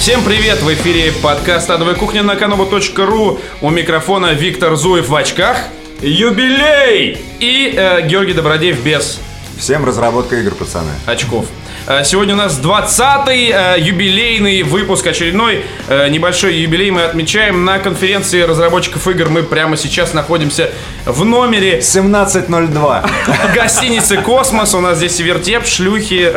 [0.00, 0.62] Всем привет!
[0.62, 3.38] В эфире подкаст «Адовая кухня» на kanobu.ru.
[3.60, 5.58] У микрофона Виктор Зуев в очках.
[6.00, 7.18] Юбилей!
[7.38, 9.20] И э, Георгий Добродеев без
[9.60, 10.90] Всем разработка игр, пацаны.
[11.04, 11.44] очков.
[11.86, 17.78] Э, Сегодня у нас 20-й э, юбилейный выпуск, очередной э, небольшой юбилей мы отмечаем на
[17.78, 19.28] конференции разработчиков игр.
[19.28, 20.70] Мы прямо сейчас находимся
[21.04, 23.04] в номере 1702.
[23.54, 24.74] гостиницы «Космос».
[24.74, 26.32] У нас здесь вертеп, шлюхи,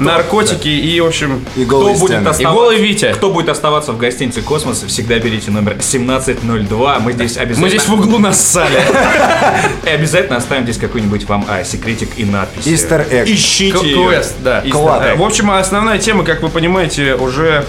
[0.00, 1.92] наркотики и, в общем, И Кто голые.
[1.92, 3.12] И оставаться, голый Витя.
[3.14, 6.98] кто будет оставаться в гостинице «Космос», всегда берите номер 1702.
[6.98, 7.60] Мы здесь обязательно...
[7.60, 8.82] мы здесь в углу нассали.
[9.84, 12.24] И обязательно оставим здесь какой-нибудь вам а, секретик и
[12.56, 12.66] надпись.
[12.72, 13.24] Easter egg.
[13.32, 14.08] Ищите К- её.
[14.08, 14.62] Квест, да.
[14.70, 15.16] Клад.
[15.16, 17.64] В общем, основная тема, как вы понимаете, уже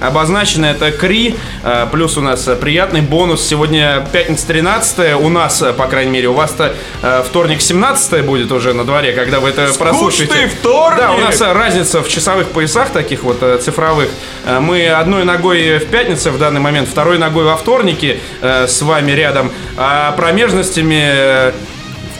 [0.00, 0.64] обозначена.
[0.64, 1.36] Это Кри.
[1.62, 3.46] Э, Плюс у нас приятный бонус.
[3.46, 8.72] Сегодня пятница 13 У нас, по крайней мере, у вас-то э, вторник 17 будет уже
[8.72, 10.24] на дворе, когда вы это прослушаете.
[10.32, 10.98] Скучный вторник!
[11.00, 14.08] Да, у нас разница в часовых поясах таких вот э, цифровых.
[14.46, 18.80] Э, Мы одной ногой в пятнице в данный момент, второй ногой во вторнике э, с
[18.80, 21.52] вами рядом, а промежностями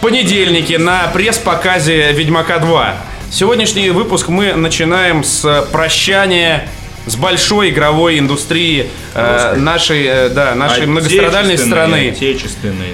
[0.01, 2.95] понедельнике на пресс-показе «Ведьмака 2».
[3.31, 6.69] Сегодняшний выпуск мы начинаем с прощания
[7.07, 12.15] с большой игровой индустрии э, нашей, э, да, нашей многострадальной страны.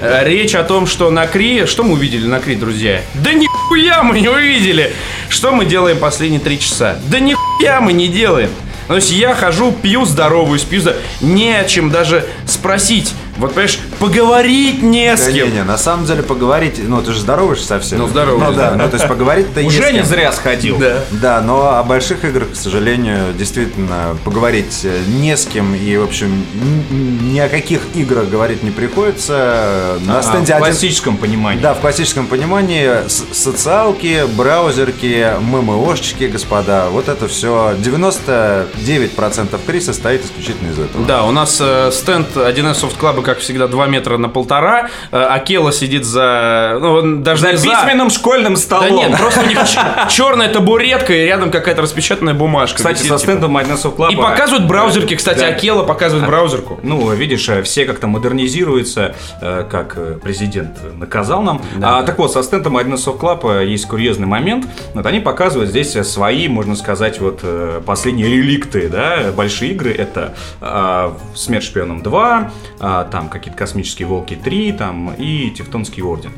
[0.01, 1.65] Э, Речь о том, что на Кри...
[1.65, 3.01] Что мы увидели на Кри, друзья?
[3.15, 4.93] Да нихуя мы не увидели!
[5.29, 6.97] Что мы делаем последние три часа?
[7.09, 8.49] Да нихуя мы не делаем!
[8.87, 10.95] То есть я хожу, пью, здороваюсь, пью, за...
[11.19, 13.13] не о чем даже спросить.
[13.37, 15.47] Вот, понимаешь, поговорить не с Да кем.
[15.49, 17.99] не, не, на самом деле поговорить, ну ты же здороваешься совсем.
[17.99, 18.75] Ну, здороваюсь, Ну да, да.
[18.83, 20.77] ну то есть поговорить-то Уже не зря сходил.
[20.77, 20.99] Да.
[21.11, 26.03] Да, но о больших играх, к сожалению, действительно поговорить э, не с кем и, в
[26.03, 26.45] общем,
[27.31, 29.97] ни о каких играх говорить не приходится.
[30.05, 31.61] На А, стенде в один- классическом понимании.
[31.61, 40.71] Да, в классическом понимании социалки, браузерки, ММОшечки, господа, вот это все 99% кри состоит исключительно
[40.71, 41.05] из этого.
[41.05, 44.87] Да, у нас э, стенд 1С Soft Club, как всегда, 2 метра на полтора.
[45.11, 46.77] Э, Акела сидит за...
[46.79, 48.95] Ну, он даже За не письменным школьным Да столом.
[48.95, 49.59] нет, просто у них
[50.09, 52.77] черная табуретка и рядом какая-то распечатанная бумажка.
[52.77, 53.31] Кстати, висит, со типа.
[53.33, 54.13] стендом of Club...
[54.13, 55.47] И показывают браузерки, кстати, Да.
[55.47, 56.79] Акела показывает браузерку.
[56.83, 61.61] Ну, видишь, э, все как-то модернизируются, э, как президент наказал нам.
[61.83, 64.65] А, так вот, со стендом of Club есть курьезный момент.
[64.93, 67.43] Вот они показывают здесь свои, можно сказать, вот
[67.85, 69.91] последние реликты, да, большие игры.
[69.91, 76.31] Это э, Смерть шпионам 2, а, там какие-то космические волки 3, там и Тевтонский орден.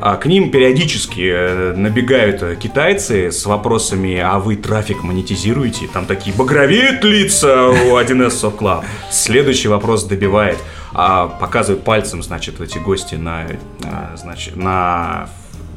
[0.00, 5.86] А к ним периодически э, набегают э, китайцы с вопросами, а вы трафик монетизируете?
[5.86, 8.84] Там такие багровеют лица у 1С Soft Club.
[9.12, 10.58] Следующий вопрос добивает.
[10.92, 13.46] А, показывают пальцем, значит, эти гости на,
[13.84, 15.28] а, значит, на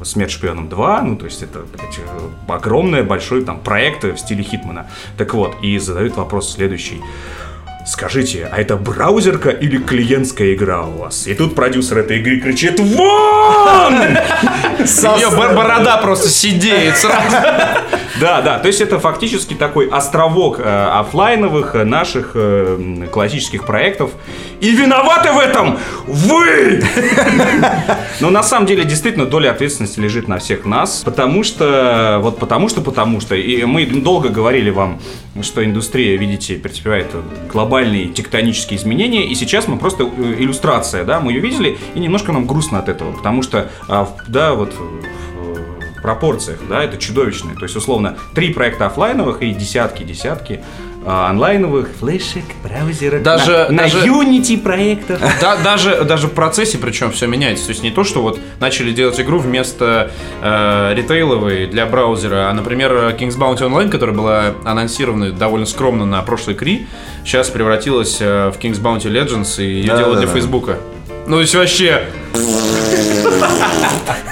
[0.02, 2.00] Смерть шпионам 2, ну, то есть это блядь,
[2.48, 4.86] огромный большой там проект в стиле Хитмана.
[5.18, 7.02] Так вот, и задают вопрос следующий.
[7.86, 11.26] Скажите, а это браузерка или клиентская игра у вас?
[11.26, 13.94] И тут продюсер этой игры кричит «Вон!»
[14.78, 17.36] Ее борода просто сидеет сразу.
[18.20, 24.10] Да, да, то есть это фактически такой островок э, оффлайновых э, наших э, классических проектов.
[24.60, 26.82] И виноваты в этом вы!
[28.20, 32.68] Но на самом деле действительно доля ответственности лежит на всех нас, потому что, вот потому
[32.68, 35.00] что, потому что, и мы долго говорили вам,
[35.40, 37.06] что индустрия, видите, претерпевает
[37.70, 42.32] глобальные тектонические изменения, и сейчас мы просто э, иллюстрация, да, мы ее видели, и немножко
[42.32, 44.74] нам грустно от этого, потому что, а, да, вот
[46.02, 47.54] пропорциях, да, это чудовищное.
[47.54, 53.72] То есть, условно, три проекта оффлайновых и десятки, десятки а, онлайновых флешек, браузеров, Даже- на,
[53.72, 55.20] на даже- Unity проектов.
[55.40, 57.66] Да, даже, даже в процессе, причем все меняется.
[57.66, 60.10] То есть не то, что вот начали делать игру вместо
[60.42, 66.20] э, ритейловой для браузера, а, например, King's Bounty Online, которая была анонсирована довольно скромно на
[66.22, 66.86] прошлой Кри,
[67.24, 70.34] сейчас превратилась э, в King's Bounty Legends и ее Да, делают да, для да.
[70.34, 70.78] Фейсбука.
[71.26, 72.02] Ну, то есть вообще...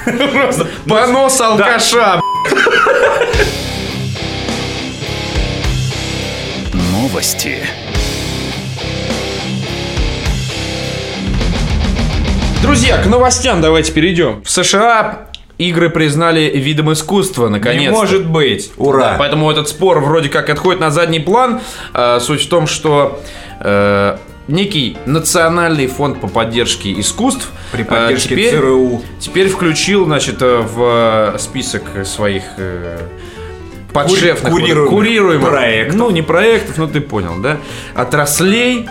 [0.33, 2.19] Просто понос алкаша,
[7.09, 7.57] Новости.
[12.61, 14.43] Друзья, к новостям давайте перейдем.
[14.43, 17.81] В США игры признали видом искусства, наконец.
[17.81, 18.71] Не может быть.
[18.77, 19.15] Ура!
[19.17, 21.61] Поэтому этот спор вроде как отходит на задний план.
[21.95, 23.19] А, Суть в том, что
[23.59, 24.17] э,
[24.47, 29.01] некий национальный фонд по поддержке искусств При э, поддержке теперь, ЦРУ.
[29.19, 32.99] теперь включил, значит, э, в список своих э,
[33.93, 35.95] подшефных Кури- курируемых курируемых проектов.
[35.95, 37.57] Ну, не проектов, но ты понял, да?
[37.95, 38.87] Отраслей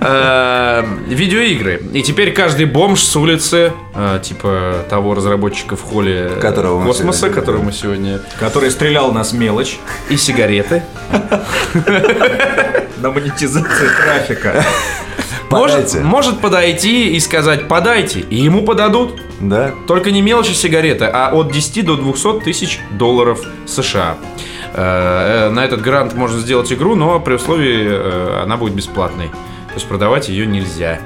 [0.00, 1.82] э, видеоигры.
[1.92, 7.18] И теперь каждый бомж с улицы, э, типа того разработчика в холле Которого мы космоса,
[7.20, 8.20] сегодня которого мы сегодня...
[8.38, 9.78] Который стрелял нас мелочь
[10.08, 10.82] И сигареты.
[13.00, 14.64] на монетизации трафика.
[15.50, 16.00] Может, Подайте.
[16.00, 19.20] может подойти и сказать «подайте», и ему подадут.
[19.40, 19.72] Да.
[19.88, 24.16] Только не мелочи сигареты, а от 10 до 200 тысяч долларов США.
[24.74, 29.28] Э, э, На этот грант можно сделать игру, но при условии э, она будет бесплатной.
[29.28, 31.00] То есть продавать ее нельзя.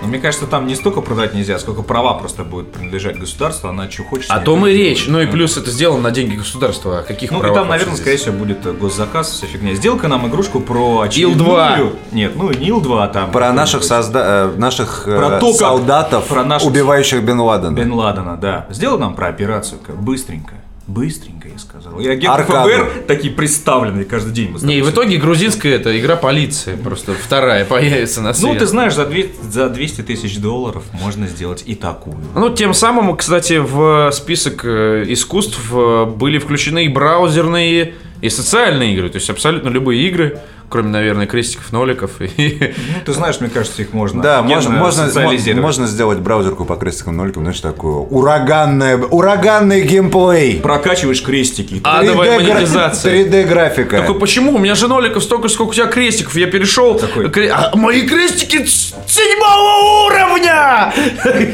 [0.00, 3.90] Но мне кажется, там не столько продать нельзя, сколько права просто будет принадлежать государству, она
[3.90, 4.30] что хочет.
[4.30, 4.76] О том и делать.
[4.78, 5.06] речь.
[5.08, 7.00] Ну и плюс это сделано на деньги государства.
[7.00, 8.00] О каких Ну и там, наверное, здесь?
[8.00, 9.74] скорее всего, будет э, госзаказ, вся фигня.
[9.74, 11.66] Сделка нам игрушку про Ил 2.
[11.66, 11.96] очередную...
[12.12, 13.30] Нет, ну не Ил-2, а там...
[13.32, 14.50] Про наших, созда...
[14.54, 17.74] э, наших э, Про то, как- солдатов, про наших- убивающих Бен Ладена.
[17.74, 18.66] Бен Ладена, да.
[18.70, 20.54] Сделай нам про операцию, как быстренько.
[20.88, 22.00] Быстренько, я сказал.
[22.00, 22.70] И агенты Аркаду.
[22.70, 24.50] ФБР такие представленные каждый день.
[24.50, 26.76] мы Не, и в итоге грузинская это игра полиции.
[26.76, 28.54] Просто вторая появится на свет.
[28.54, 32.16] Ну, ты знаешь, за, две- за 200 тысяч долларов можно сделать и такую.
[32.34, 37.92] Ну, тем самым, кстати, в список э, искусств э, были включены и браузерные,
[38.22, 39.10] и социальные игры.
[39.10, 42.20] То есть абсолютно любые игры, кроме, наверное, крестиков, ноликов.
[42.20, 42.74] И...
[42.98, 45.62] Ну, ты знаешь, мне кажется, их можно Да, можно, можно, социализировать.
[45.62, 50.60] можно сделать браузерку по крестикам ноликам, знаешь, такую ураганная, ураганный геймплей.
[50.60, 51.80] Прокачиваешь крестики.
[51.84, 53.14] Адовая 3D гра- монетизация.
[53.26, 53.98] 3D графика.
[54.00, 54.54] Такой, почему?
[54.54, 56.34] У меня же ноликов столько, сколько у тебя крестиков.
[56.36, 56.94] Я перешел.
[56.98, 57.26] Такой.
[57.28, 60.92] кре- А мои крестики седьмого уровня!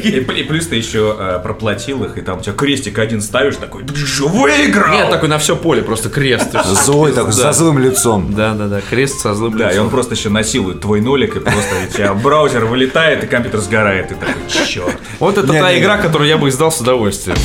[0.02, 3.20] И, пл- и плюс ты еще э, проплатил их, и там у тебя крестик один
[3.20, 4.92] ставишь, такой, ты же выиграл!
[4.92, 6.48] Нет, такой на все поле, просто крест.
[6.64, 8.32] Злой такой, со злым лицом.
[8.34, 11.40] Да, да, да, крест со злым Да, и он просто еще насилует твой нолик, и
[11.40, 14.34] просто у тебя браузер вылетает, и компьютер сгорает, и такой,
[14.66, 14.96] черт.
[15.18, 17.36] Вот это та игра, которую я бы издал с удовольствием.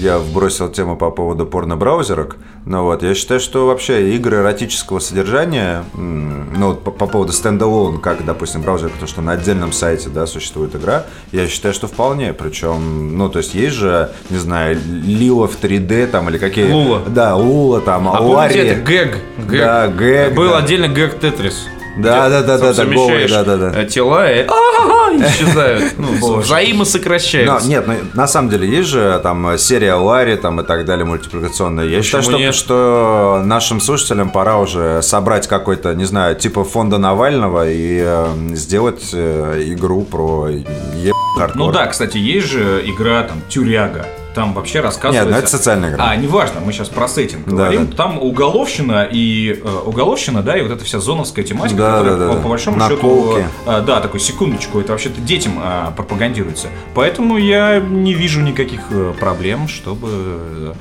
[0.00, 2.36] Я вбросил тему по поводу порно-браузерок.
[2.64, 7.98] Но вот, я считаю, что вообще игры эротического содержания, ну, вот по, по поводу стендалон,
[7.98, 12.32] как, допустим, браузер, то, что на отдельном сайте, да, существует игра, я считаю, что вполне.
[12.32, 16.70] Причем, ну, то есть есть же, не знаю, Лила в 3D там, или какие...
[16.70, 17.02] Лула.
[17.08, 18.54] Да, Лула там, А Ларри.
[18.54, 18.80] помните это?
[18.82, 19.16] Гэг.
[19.48, 19.60] Гэг.
[19.60, 20.58] Да, гэг, Был да.
[20.58, 21.66] отдельно гэг Тетрис.
[21.98, 23.82] Да, да, да, да, да, совмещаешь да, да, да.
[23.82, 25.94] э, тела и исчезают.
[25.98, 27.68] Ну, взаимосокращаются.
[27.68, 31.84] Нет, ну, на самом деле есть же там серия Ларри там и так далее мультипликационная.
[31.84, 38.02] Я считаю, что, нашим слушателям пора уже собрать какой-то, не знаю, типа фонда Навального и
[38.04, 41.12] э, сделать э, игру про е...
[41.54, 44.06] Ну да, кстати, есть же игра там Тюряга.
[44.34, 45.24] Там вообще рассказывается...
[45.24, 46.04] Нет, ну это социальная игра.
[46.10, 47.86] А, неважно, мы сейчас про сеттинг Да, говорим.
[47.88, 47.96] да.
[47.96, 52.26] Там уголовщина и э, уголовщина, да, и вот эта вся зоновская тематика, Да, которая да,
[52.28, 53.00] да, по, по большому Наколки.
[53.40, 56.68] счету, э, да, такой секундочку, это вообще-то детям э, пропагандируется.
[56.94, 60.74] Поэтому я не вижу никаких э, проблем, чтобы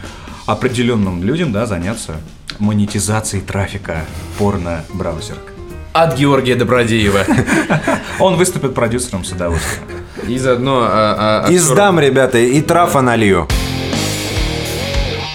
[0.45, 2.17] определенным людям, да, заняться
[2.59, 4.05] монетизацией трафика
[4.37, 5.53] порно-браузерок.
[5.93, 7.21] От Георгия Добродеева.
[8.19, 9.83] Он выступит продюсером с удовольствием.
[10.27, 10.81] И заодно...
[10.83, 11.59] а, а, И актёром.
[11.75, 13.47] сдам, ребята, и трафа налью.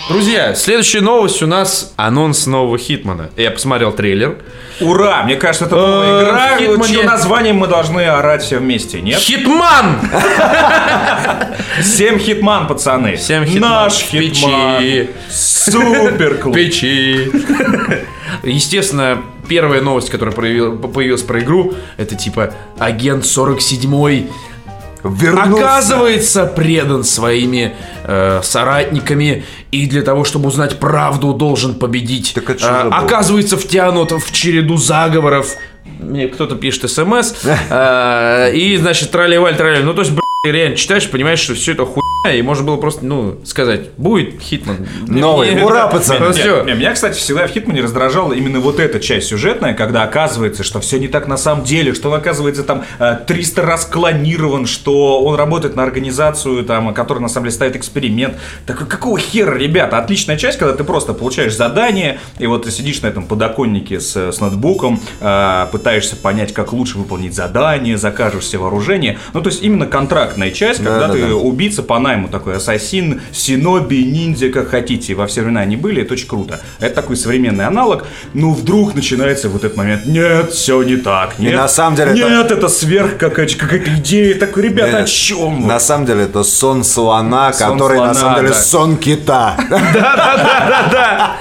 [0.08, 3.30] Друзья, следующая новость у нас анонс нового Хитмана.
[3.36, 4.36] Я посмотрел трейлер.
[4.80, 5.22] Ура!
[5.22, 9.00] Мне кажется, это новая Э, игра, Hitman е- чьим названием мы должны орать все вместе,
[9.00, 9.18] нет?
[9.18, 10.00] Hitman!
[11.80, 13.16] Всем Hitman, пацаны!
[13.16, 14.82] Всем Hitman Наш Hitman!
[15.30, 16.54] Супер клуб!
[16.54, 17.30] Печи.
[18.42, 24.26] Естественно, первая новость, которая появилась про игру, это типа агент 47
[25.04, 25.64] Вернулся.
[25.64, 32.32] оказывается предан своими э, соратниками и для того, чтобы узнать правду, должен победить.
[32.34, 35.56] Так Э, оказывается втянут в череду заговоров.
[35.98, 37.34] Мне кто-то пишет смс.
[37.70, 39.84] э, и, значит, тролливаль, тролливаль.
[39.84, 43.04] Ну, то есть, блядь, реально читаешь, понимаешь, что все это хуйня, и можно было просто,
[43.04, 44.86] ну, сказать, будет Хитман.
[45.08, 45.54] Новый.
[45.54, 45.86] Не- Ура, да.
[45.88, 46.26] пацаны.
[46.26, 46.64] Нет, всё.
[46.64, 50.80] не, меня, кстати, всегда в Хитмане раздражала именно вот эта часть сюжетная, когда оказывается, что
[50.80, 55.20] все не так на самом деле, что он, оказывается, там э, 300 раз клонирован, что
[55.22, 58.36] он работает на организацию, там, которая на самом деле ставит эксперимент.
[58.66, 59.98] Такой, какого хера, ребята?
[59.98, 64.14] Отличная часть, когда ты просто получаешь задание, и вот ты сидишь на этом подоконнике с,
[64.16, 69.18] с ноутбуком, э, пытаешься понять, как лучше выполнить задание, закажешь все вооружение.
[69.34, 71.26] Ну, то есть именно контрактная часть, когда Да-да-да.
[71.26, 75.14] ты убийца по найму такой, ассасин, синоби, ниндзя, как хотите.
[75.14, 76.60] Во все времена они были, это очень круто.
[76.80, 78.04] Это такой современный аналог.
[78.34, 80.06] Но вдруг начинается вот этот момент.
[80.06, 81.38] Нет, все не так.
[81.38, 84.34] Нет, на самом деле это- Нет, это, сверх какая-то, какая-то идея.
[84.34, 85.68] Такой, ребята, о Нет, чем вы?
[85.68, 88.54] На самом деле это сон слона, Сон который на слона, самом деле да.
[88.54, 89.56] сон кита.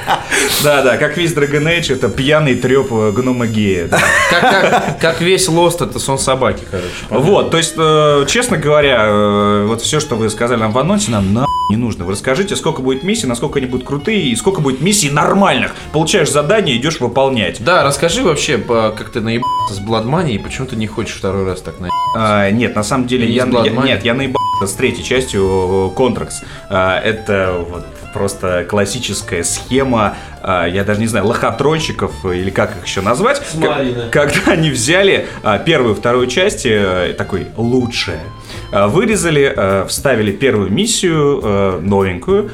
[0.64, 3.88] Да-да, как весь Dragon Age, это пьяный треп гнома гея.
[3.88, 4.00] да.
[4.30, 6.88] Как, как- как весь Лост, это сон собаки, короче.
[7.10, 11.12] Вот, то есть, э, честно говоря, э, вот все, что вы сказали нам в анонсе,
[11.12, 12.04] нам на не нужно.
[12.06, 15.72] Вы расскажите, сколько будет миссий, насколько они будут крутые и сколько будет миссий нормальных.
[15.94, 17.64] Получаешь задание, идешь выполнять.
[17.64, 21.16] Да, расскажи вообще, по- как ты наебался с Blood Money и почему ты не хочешь
[21.16, 21.98] второй раз так наебаться?
[22.16, 26.42] А, нет, на самом деле я, я- нет, я наебался с третьей частью Контракс.
[26.70, 33.00] это вот просто классическая схема, а, я даже не знаю, лохотройщиков или как их еще
[33.02, 33.42] назвать.
[33.56, 34.10] Малина.
[34.10, 38.41] К- Когда они взяли а, первую и вторую части, э, такой лучшее, а,
[38.72, 42.52] вырезали, э, вставили первую миссию, э, новенькую,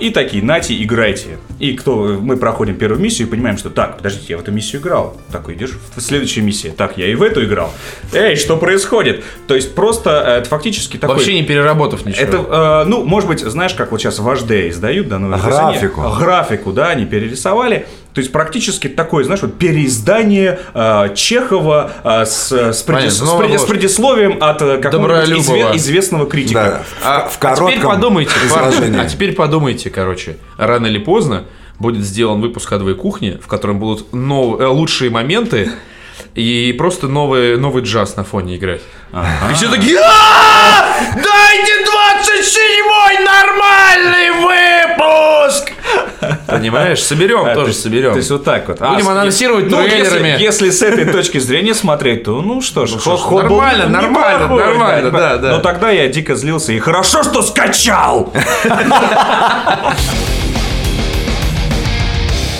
[0.00, 1.36] и такие, нате, играйте.
[1.58, 4.80] И кто мы проходим первую миссию и понимаем, что так, подождите, я в эту миссию
[4.80, 5.18] играл.
[5.30, 6.72] Так, идешь в следующую миссию.
[6.72, 7.70] Так, я и в эту играл.
[8.14, 9.22] Эй, что происходит?
[9.46, 11.16] То есть просто э, это фактически такой...
[11.16, 12.22] Вообще не переработав ничего.
[12.22, 16.00] Это, э, ну, может быть, знаешь, как вот сейчас в HD издают, да, новое Графику.
[16.18, 17.86] Графику, да, они перерисовали.
[18.16, 23.32] То есть практически такое, знаешь, вот переиздание э, Чехова э, с, с, преди- Понятно, с
[23.38, 26.82] преди- с предисловием от э, какого-нибудь изве- известного критика.
[27.04, 28.98] Да, А, в, в а теперь коротком подумайте, изложении.
[28.98, 31.44] а теперь подумайте, короче, рано или поздно
[31.78, 35.72] будет сделан выпуск адовой кухни, в котором будут нов- э, лучшие моменты
[36.34, 38.82] и просто новый, новый джаз на фоне играть.
[39.50, 45.72] И все такие «А, Дайте 27-й нормальный выпуск!
[46.46, 47.02] Понимаешь?
[47.02, 48.12] Соберем, А, тоже то есть- соберем.
[48.12, 48.80] То есть вот так вот.
[48.80, 50.42] Будем с- анонсировать ну, если- трейлерами.
[50.42, 53.84] Если, с этой точки зрения смотреть, то ну что ж, ж, ход- ход был нормально,
[53.84, 55.50] не- нормально, неплохой, нормально, да, да.
[55.52, 56.72] Но тогда я дико злился.
[56.72, 58.32] И хорошо, что скачал!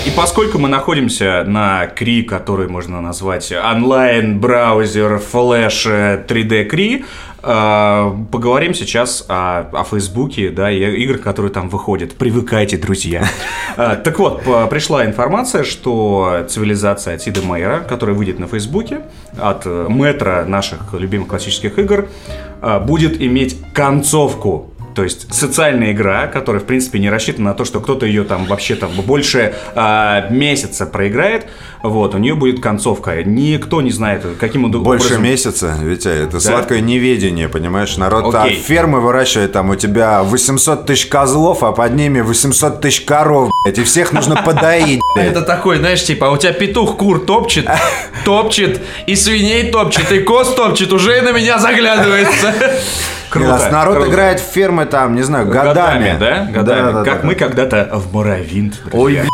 [0.07, 7.05] И поскольку мы находимся на Кри, который можно назвать онлайн-браузер э, 3D Кри,
[7.43, 12.15] э, поговорим сейчас о, о Фейсбуке, да, и играх, которые там выходят.
[12.15, 13.25] Привыкайте, друзья.
[13.77, 19.01] Э, Так вот, пришла информация, что цивилизация от Сида Мейера, которая выйдет на Фейсбуке,
[19.37, 22.09] от э, метра наших любимых классических игр,
[22.63, 27.67] э, будет иметь концовку то есть социальная игра, которая, в принципе, не рассчитана на то,
[27.67, 31.49] что кто-то ее там вообще там больше а, месяца проиграет.
[31.83, 33.23] Вот, у нее будет концовка.
[33.23, 35.23] Никто не знает, каким он Больше образом...
[35.23, 37.99] месяца, Витя, это сладкое неведение, понимаешь?
[37.99, 38.57] Народ Окей.
[38.57, 43.79] фермы выращивает, там у тебя 800 тысяч козлов, а под ними 800 тысяч коров, блядь,
[43.79, 45.03] и всех нужно подоить.
[45.15, 47.69] Это такой, знаешь, типа, а у тебя петух кур топчет,
[48.25, 52.55] топчет, и свиней топчет, и коз топчет, уже и на меня заглядывается.
[53.31, 54.11] Круто, Раз народ круто.
[54.11, 56.17] играет в фермы там, не знаю, годами.
[56.19, 56.47] да?
[56.51, 56.81] Годами.
[56.81, 57.39] Да, да, как да, мы да.
[57.39, 58.81] когда-то в Моровинт.
[58.93, 59.25] Ой, друзья.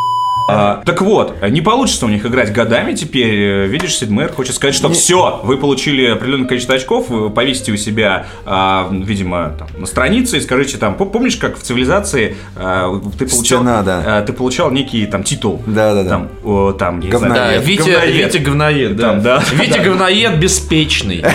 [0.49, 3.65] А, так вот, не получится у них играть годами теперь.
[3.67, 8.25] Видишь, Сидмер хочет сказать, что все, вы получили определенное количество очков, вы повесите у себя,
[8.45, 13.25] а, видимо, там, на странице и скажите там, «Пом- помнишь, как в цивилизации а, ты
[13.25, 14.03] получал, Стена, да.
[14.05, 16.09] а, ты получал некий там титул, Да-да-да.
[16.09, 17.35] там, о, там, не Говноед.
[17.37, 18.13] знаю, Да, Витя говноед.
[18.33, 19.07] Витя говноед, да.
[19.09, 19.43] Там, да.
[19.53, 21.23] Витя говноед беспечный.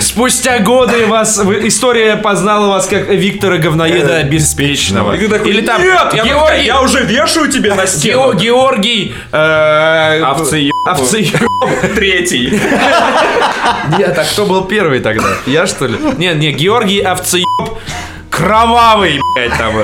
[0.00, 5.14] Спустя годы вас история познала вас как Виктора говноеда беспечного.
[5.14, 6.14] И ты такой, Или там нет,
[6.64, 8.32] я, уже вешаю тебе на стену.
[8.32, 10.72] Гео- Георгий э, Овцеёб.
[10.86, 11.40] Овцеёб.
[11.94, 12.50] Третий.
[13.98, 15.28] Нет, а кто был первый тогда?
[15.46, 15.96] Я что ли?
[16.18, 17.78] Нет, не, Георгий Овцеёб
[18.34, 19.74] кровавый, блядь, там.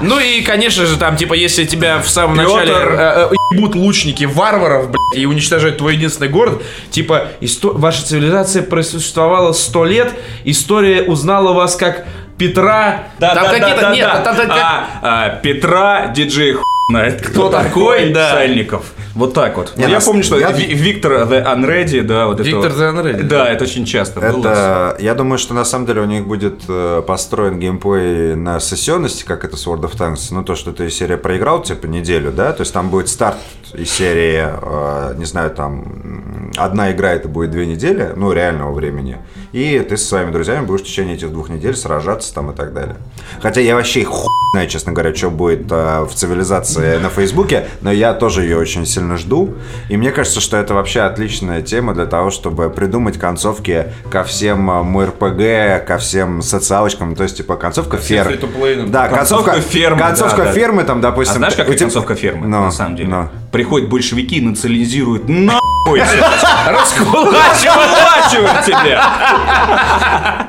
[0.00, 2.52] Ну и, конечно же, там, типа, если тебя в самом Пётр.
[2.54, 8.04] начале э, э, ебут лучники варваров, блядь, и уничтожают твой единственный город, типа, исто- ваша
[8.04, 10.12] цивилизация просуществовала сто лет,
[10.44, 12.04] история узнала вас как
[12.38, 13.04] Петра.
[13.18, 14.20] Да, там да, какие-то, да, нет, да.
[14.22, 18.30] там, там как- А, а, Петра, диджей хуй знает, кто, такой, да.
[18.30, 18.92] Сальников.
[19.14, 19.74] Вот так вот.
[19.76, 22.70] Не, я нас- помню, что я- Ви- Виктор The Unready, да, вот это Виктор.
[22.72, 24.40] The Unready, Да, это очень часто было.
[24.40, 29.24] Это, я думаю, что на самом деле у них будет э, построен геймплей на сессионности,
[29.24, 30.28] как это с World of Tanks.
[30.30, 32.52] Ну, то, что ты серия проиграл, типа, неделю, да?
[32.52, 33.36] То есть там будет старт
[33.74, 39.18] из серии, э, не знаю, там, одна игра это будет две недели, ну, реального времени.
[39.52, 42.72] И ты со своими друзьями будешь в течение этих двух недель сражаться там и так
[42.72, 42.96] далее.
[43.42, 47.90] Хотя я вообще хуй знаю, честно говоря, что будет э, в цивилизации на Фейсбуке, но
[47.92, 49.54] я тоже ее очень сильно жду.
[49.88, 54.70] И мне кажется, что это вообще отличная тема для того, чтобы придумать концовки ко всем
[54.70, 58.38] э, МРПГ, ко всем социалочкам, то есть, типа, концовка фермы.
[58.86, 61.36] Да, концовка, Концовка фермы, Концовка да, фермы, там, А допустим...
[61.36, 63.28] знаешь, как тебя- концовка фермы, на самом деле?
[63.50, 66.00] Приходят большевики и национализируют нахуй!
[66.66, 70.48] Раскулачивают тебя.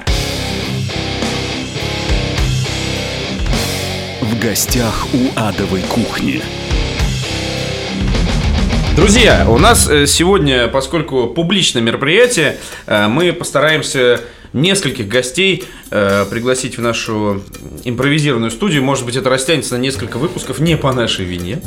[4.43, 6.41] Гостях у адовой кухни.
[8.95, 14.19] Друзья, у нас э, сегодня, поскольку публичное мероприятие, э, мы постараемся
[14.51, 17.41] нескольких гостей э, пригласить в нашу
[17.85, 18.83] импровизированную студию.
[18.83, 21.62] Может быть, это растянется на несколько выпусков, не по нашей вине.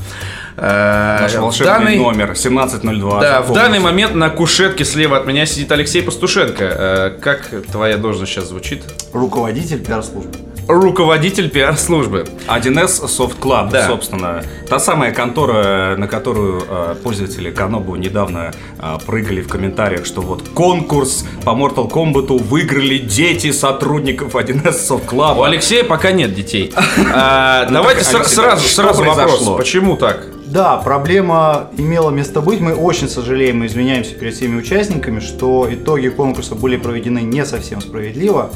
[0.56, 3.20] Э, Наш волшебный данный- номер 1702.
[3.20, 6.64] Да, в данный момент на кушетке слева от меня сидит Алексей Пастушенко.
[6.64, 8.82] Э, Как твоя должность сейчас звучит?
[9.12, 10.38] Руководитель пиар-службы.
[10.68, 12.24] Руководитель пиар-службы.
[12.48, 13.86] 1С Soft Club, Да.
[13.86, 14.42] собственно.
[14.68, 20.42] Та самая контора, на которую э, пользователи Канобу недавно э, прыгали в комментариях, что вот
[20.54, 25.38] конкурс по Mortal Kombat выиграли дети сотрудников 1С Soft Club.
[25.38, 26.72] У Алексея пока нет детей.
[27.18, 29.48] А, Давайте сра- Алексей, сразу, сразу вопрос.
[29.56, 30.26] Почему так?
[30.46, 32.60] Да, проблема имела место быть.
[32.60, 37.80] Мы очень сожалеем и извиняемся перед всеми участниками, что итоги конкурса были проведены не совсем
[37.80, 38.50] справедливо.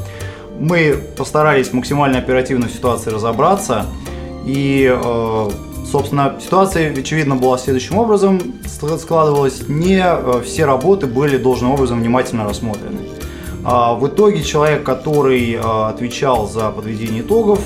[0.61, 3.87] Мы постарались максимально оперативно в ситуации разобраться.
[4.47, 5.51] И, э,
[5.91, 9.63] собственно, ситуация, очевидно, была следующим образом ск- складывалась.
[9.69, 12.99] Не э, все работы были должным образом внимательно рассмотрены.
[13.63, 17.61] А, В итоге человек, который э, отвечал за подведение итогов,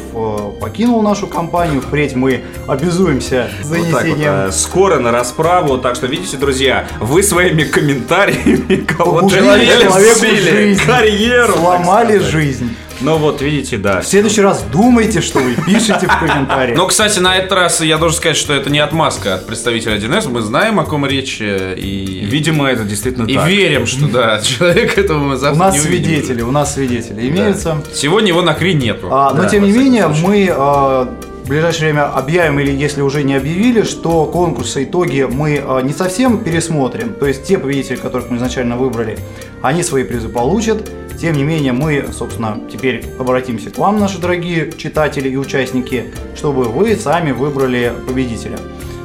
[0.60, 1.80] покинул нашу компанию.
[1.80, 6.86] Впредь мы обязуемся Вот так вот, занесением э, скоро на расправу, так что видите, друзья,
[7.00, 10.80] вы своими комментариями кого-то человеку жизнь.
[10.84, 12.70] карьеру, сломали жизнь.
[13.00, 14.00] Ну вот, видите, да.
[14.00, 16.76] В следующий раз думайте, что вы пишете в комментариях.
[16.78, 20.28] Но, кстати, на этот раз я должен сказать, что это не отмазка от представителя 1С.
[20.28, 23.48] Мы знаем, о ком речь, э, и, Видимо, это действительно и так.
[23.48, 26.04] верим, что да, человек этого мы У завтра нас не увидим.
[26.06, 27.82] свидетели, у нас свидетели имеются.
[27.92, 29.08] Сегодня его на Кри нету.
[29.10, 31.08] А, но тем не менее, мы а,
[31.44, 35.92] в ближайшее время объявим, или если уже не объявили, что конкурсы итоги мы а, не
[35.92, 37.12] совсем пересмотрим.
[37.12, 39.18] То есть те победители, которых мы изначально выбрали,
[39.60, 40.90] они свои призы получат.
[41.20, 46.64] Тем не менее, мы, собственно, теперь обратимся к вам, наши дорогие читатели и участники, чтобы
[46.64, 48.58] вы сами выбрали победителя.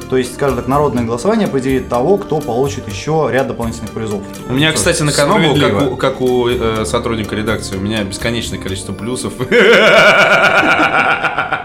[0.08, 4.22] То есть, скажем так, народное голосование определит того, кто получит еще ряд дополнительных призов.
[4.48, 8.02] У меня, кстати, на канал был, как у, как у э, сотрудника редакции, у меня
[8.02, 9.34] бесконечное количество плюсов.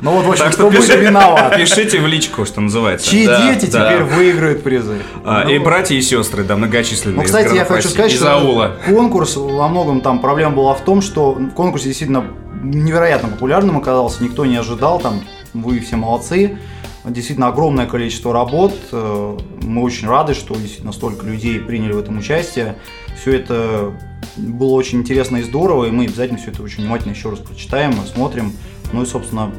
[0.00, 1.56] Ну вот, в общем, Так кто что будет пиши- виноват?
[1.56, 3.08] Пишите в личку, что называется.
[3.10, 3.90] Чьи Да, дети да.
[3.92, 4.98] теперь выиграют призы?
[5.24, 7.16] А, Ну, И братья и сестры, да, многочисленные.
[7.18, 8.76] Ну, кстати, я хочу сказать, что аула.
[8.86, 12.26] конкурс во многом там проблема была в том, что в конкурсе действительно
[12.62, 15.22] невероятно популярным оказался, никто не ожидал, там
[15.54, 16.58] вы все молодцы.
[17.04, 18.74] Действительно огромное количество работ.
[18.92, 22.76] э, Мы очень рады, что действительно столько людей приняли в этом участие.
[23.20, 23.92] Все это
[24.36, 27.94] было очень интересно и здорово, и мы обязательно все это очень внимательно еще раз прочитаем,
[28.04, 28.52] осмотрим.
[28.92, 29.52] Ну и, собственно,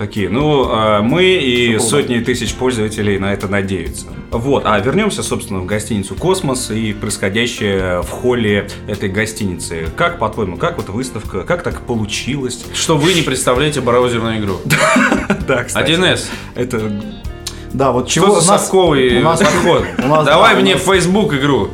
[0.00, 4.06] Такие, ну, а, мы и сотни тысяч пользователей на это надеются.
[4.30, 9.88] Вот, а вернемся, собственно, в гостиницу «Космос» и происходящее в холле этой гостиницы.
[9.98, 12.64] Как, по-твоему, как вот выставка, как так получилось?
[12.72, 14.56] Что вы не представляете браузерную игру.
[15.46, 15.90] Да, кстати.
[15.90, 16.24] 1С.
[16.54, 16.90] Это
[17.74, 18.46] да, вот чего за у нас-
[19.18, 19.84] у нас- подход?
[20.24, 21.68] Давай мне в Facebook игру.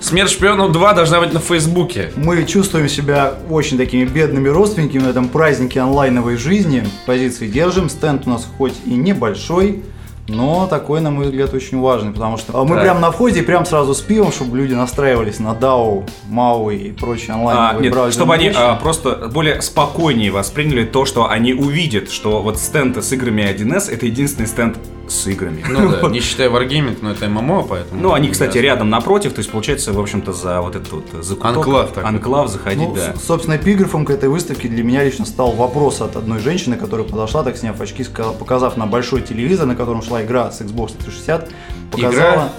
[0.00, 2.10] Смерть шпионов 2 должна быть на Фейсбуке.
[2.16, 6.84] Мы чувствуем себя очень такими бедными родственниками на этом празднике онлайновой жизни.
[7.06, 7.90] Позиции держим.
[7.90, 9.82] Стенд у нас хоть и небольшой,
[10.26, 12.84] но такой, на мой взгляд, очень важный, потому что а, мы Так.
[12.84, 17.32] прям на входе, прям сразу с пивом, чтобы люди настраивались на DAO, MAO и прочие
[17.32, 22.40] А, онлайновые нет, чтобы они а, просто более спокойнее восприняли то, что они увидят, что
[22.42, 24.78] вот стенд с играми 1С это единственный стенд
[25.10, 25.64] с играми.
[25.68, 28.00] Ну да, не считая Wargaming, но это ММО, поэтому...
[28.00, 31.56] Ну, они, кстати, рядом напротив, то есть, получается, в общем-то, за вот этот вот закуток.
[31.56, 32.08] Анклав такой.
[32.08, 33.14] Анклав заходить, Ну, да.
[33.16, 37.42] собственно, эпиграфом к этой выставке для меня лично стал вопрос от одной женщины, которая подошла,
[37.42, 38.04] так сняв очки,
[38.38, 41.50] показав на большой телевизор, на котором шла игра с Xbox 360,
[41.90, 42.52] показала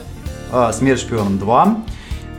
[0.51, 1.75] а, «Смерть шпионам 2»,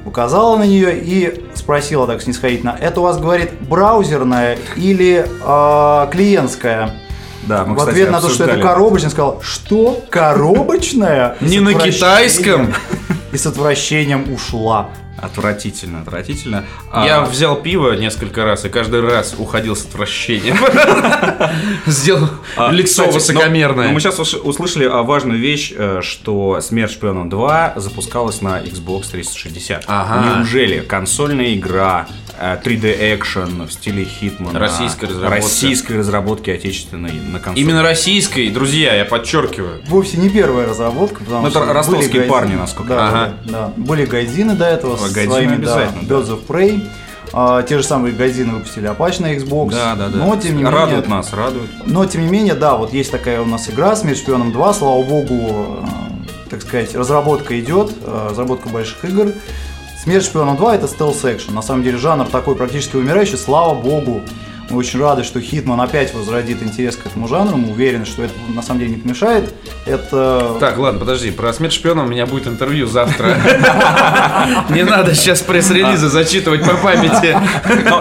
[0.04, 7.01] указала на нее и спросила так снисходительно, это у вас, говорит, браузерная или а, клиентская?
[7.42, 10.04] Да, мы, в кстати, ответ на то, что это коробочная, сказал, что?
[10.10, 11.36] Коробочная?
[11.40, 12.72] Не на китайском.
[13.32, 14.90] И с отвращением ушла.
[15.22, 16.64] Отвратительно, отвратительно.
[16.90, 20.56] А, Я взял пиво несколько раз и каждый раз уходил с отвращением.
[21.86, 23.86] Сделал а, лицо но- высокомерное.
[23.88, 29.10] но мы сейчас услышали а, важную вещь, э, что «Смерть шпионам 2» запускалась на Xbox
[29.12, 29.84] 360.
[29.86, 30.38] Ага.
[30.38, 32.08] Неужели консольная игра
[32.42, 35.30] 3D экшен в стиле Hitman Российской разработки.
[35.34, 37.62] российской разработки отечественной на консоли?
[37.64, 39.80] Именно российской, друзья, я подчеркиваю.
[39.86, 42.32] Вовсе не первая разработка, потому Ну, это что ростовские были гайдины.
[42.32, 43.72] парни, насколько да, я да, да.
[43.76, 46.14] Были гайдины до этого А, с гайдины своими да, обязательно, да.
[46.14, 46.88] Birds of Prey.
[47.34, 49.70] А, те же самые гайдины выпустили Apache на Xbox.
[49.70, 50.18] Да, да, да.
[50.18, 51.70] Но тем не радует менее, нас, радует.
[51.86, 55.02] но тем не менее, да, вот есть такая у нас игра «Смерть шпионам 2», слава
[55.02, 59.32] богу, э, так сказать, разработка идет, э, разработка больших игр.
[60.02, 64.22] «Смерть шпионам 2»— это стелс экшен На самом деле жанр такой практически умирающий, слава богу.
[64.70, 67.56] Мы очень рады, что Хитман опять возродит интерес к этому жанру.
[67.56, 69.52] Мы уверены, что это на самом деле не помешает.
[69.86, 73.36] Это Так, ладно, подожди, про смерть шпиона у меня будет интервью завтра.
[74.70, 77.36] Не надо сейчас пресс-релизы зачитывать по памяти.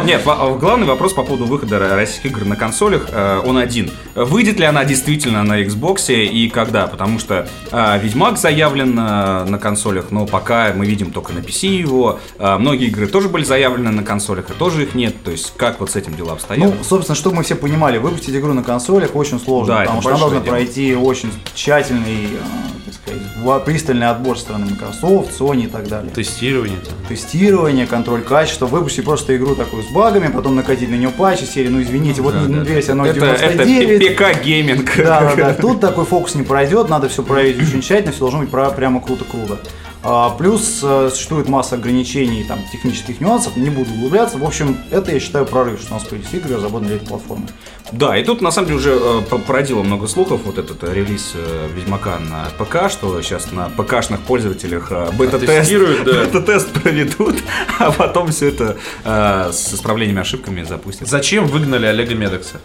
[0.05, 3.91] Нет, главный вопрос по поводу выхода ро- российских игр на консолях, э, он один.
[4.15, 6.87] Выйдет ли она действительно на Xbox и когда?
[6.87, 11.67] Потому что э, Ведьмак заявлен э, на консолях, но пока мы видим только на PC
[11.67, 12.19] его.
[12.39, 15.15] Многие игры тоже были заявлены на консолях, и тоже их нет.
[15.23, 16.50] То есть как вот с этим дела обстоят?
[16.57, 20.09] Ну, собственно, чтобы мы все понимали, выпустить игру на консолях очень сложно, Да, потому что
[20.11, 20.53] она должна дело.
[20.53, 26.11] пройти очень тщательный, э, так сказать, пристальный отбор со стороны Microsoft, Sony и так далее.
[26.13, 26.77] Тестирование.
[27.09, 31.69] Тестирование, контроль качества, выпустить просто игру такую с багами, потом накатить на нее патчи серии,
[31.69, 32.59] ну извините, вот да, да.
[32.63, 34.15] версия это, это 0.99.
[34.15, 34.89] ПК-гейминг.
[34.97, 35.53] Да, да, да.
[35.61, 39.59] Тут такой фокус не пройдет, надо все проверить очень тщательно, все должно быть прямо круто-круто.
[40.03, 44.37] А, плюс э, существует масса ограничений, там, технических нюансов, не буду углубляться.
[44.39, 47.47] В общем, это я считаю прорыв, что у нас появились игры, разработаны для этой платформы.
[47.91, 50.91] Да, и тут на самом деле уже э, по- породило много слухов вот этот э,
[50.93, 56.25] релиз э, Ведьмака на ПК, что сейчас на ПКшных пользователях э, бета-тест, да.
[56.25, 57.35] бета-тест проведут,
[57.79, 61.07] а потом все это э, с исправлениями ошибками запустят.
[61.07, 62.59] Зачем выгнали Олега Медекса?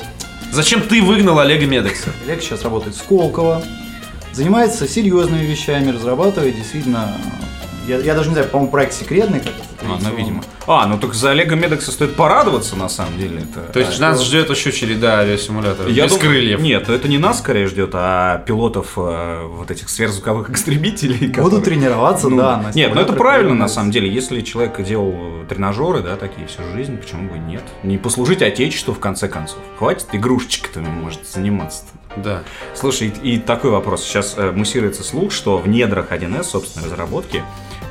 [0.52, 2.10] Зачем ты выгнал Олега Медекса?
[2.24, 3.62] Олег сейчас работает в Сколково,
[4.36, 7.16] занимается серьезными вещами, разрабатывает действительно...
[7.88, 9.38] Я, я даже не знаю, по-моему, проект секретный.
[9.38, 9.52] Как
[9.84, 10.42] А, ну, видимо.
[10.66, 13.42] А, ну так за Олега Медекса стоит порадоваться, на самом деле.
[13.42, 13.72] Это...
[13.72, 16.60] То есть нас ждет еще череда авиасимуляторов Я без дум- крыльев.
[16.60, 21.28] Нет, это не нас скорее ждет, а пилотов э, вот этих сверхзвуковых истребителей.
[21.28, 22.56] Буду которые- тренироваться, Ну, да.
[22.56, 24.12] на Нет, ну это правильно на самом деле.
[24.12, 25.14] Если человек делал
[25.48, 27.62] тренажеры, да, такие всю жизнь, почему бы нет?
[27.84, 29.58] Не послужить отечеству в конце концов.
[29.78, 31.84] Хватит игрушечками, может, заниматься.
[32.16, 32.42] Да.
[32.74, 34.02] Слушай, и, и такой вопрос.
[34.04, 37.42] Сейчас э, муссируется слух, что в недрах 1С, собственной разработки,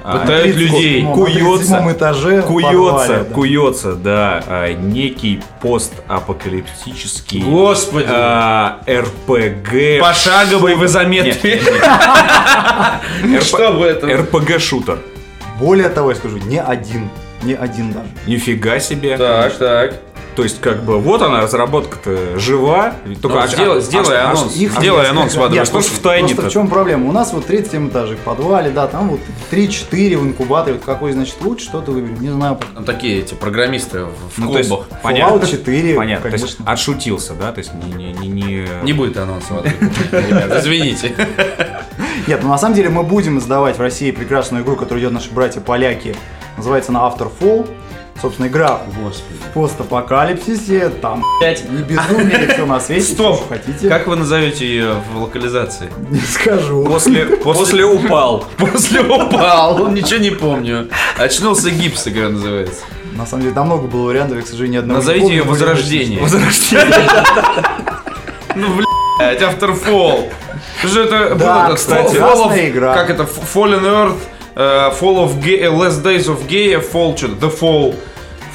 [0.03, 1.01] а, Пытают 37-м, людей.
[1.01, 1.73] на Куется.
[1.75, 3.33] 37-м этаже куется, подвале, да.
[3.33, 8.05] куется, да, а, некий постапокалиптический Господи.
[8.07, 10.01] а, РПГ.
[10.01, 11.59] Пошаговый вы заметки.
[13.41, 14.09] Что в этом?
[14.11, 14.99] РПГ-шутер.
[15.59, 17.09] Более того, я скажу, не один.
[17.41, 18.07] Не один даже.
[18.27, 19.17] Нифига себе.
[19.17, 19.95] Так, так.
[20.35, 22.93] То есть, как бы, вот она, разработка-то жива.
[23.21, 24.55] Только Ну, а- сделай- а- сделай а- а- анонс.
[24.57, 25.09] Их Сделай несколько.
[25.11, 26.35] анонс в Нет, адовой что ж в тайне-то?
[26.35, 27.07] Просто в чем проблема?
[27.09, 29.19] У нас вот 37 этажей в подвале, да, там вот
[29.49, 30.73] 3-4 в инкубаторе.
[30.75, 32.19] Вот какой, значит, лучше, что-то выберем.
[32.21, 32.59] Не знаю.
[32.73, 34.87] Там такие эти программисты в в Ну, то есть, клубах.
[35.01, 36.29] понятно, 4, понятно.
[36.29, 37.51] То есть, отшутился, да?
[37.53, 37.91] То есть, не...
[37.93, 38.67] не, не, не...
[38.83, 39.53] Не будет анонса
[40.11, 41.13] извините.
[42.27, 45.33] Нет, ну на самом деле мы будем издавать в России прекрасную игру, которую делают наши
[45.33, 46.15] братья-поляки.
[46.57, 47.69] Называется она After Fall.
[48.21, 49.37] Собственно, игра Господи.
[49.49, 51.69] в постапокалипсисе, там Пять.
[51.69, 53.35] не безумие, все на свете, Стоп.
[53.35, 53.89] что хотите.
[53.89, 55.89] Как вы назовете ее в локализации?
[56.09, 56.85] Не скажу.
[56.85, 58.45] После, после упал.
[58.57, 60.87] После упал, он ничего не помню.
[61.17, 62.83] Очнулся гипс, игра называется.
[63.17, 66.21] На самом деле, там много было вариантов, я, к сожалению, ни одного Назовите ее Возрождение.
[66.21, 67.09] Возрождение.
[68.55, 70.31] Ну, блядь, Afterfall.
[70.85, 72.93] Что это Да, было, кстати, Fall игра.
[72.93, 73.23] Как это?
[73.23, 74.17] Fallen Earth,
[74.55, 77.95] Fall of Gay, э, Last Days of Gay, Fall, что-то, The Fall.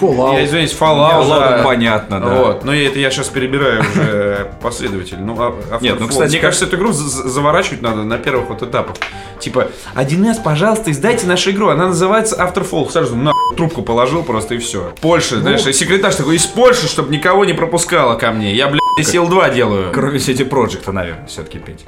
[0.01, 0.33] Fallout.
[0.33, 1.27] Я извиняюсь, Fallout.
[1.27, 1.63] Ладно, да.
[1.63, 2.27] понятно, да.
[2.29, 5.27] Вот, но я, это я сейчас перебираю уже последовательно.
[5.27, 6.09] Ну, а- After Нет, ну, Fall.
[6.09, 8.97] кстати, мне как- кажется, эту игру за- за- заворачивать надо на первых вот этапах.
[9.41, 11.69] Типа, 1С, пожалуйста, издайте нашу игру.
[11.69, 12.91] Она называется Afterfall.
[12.91, 14.91] Сразу на трубку положил просто и все.
[15.03, 15.43] Польша, Ну.
[15.43, 18.55] знаешь, секретарь такой из Польши, чтобы никого не пропускала ко мне.
[18.55, 19.93] Я, блядь, SL2 делаю.
[19.93, 21.85] Кроме сети Проекта, наверное, все-таки петь.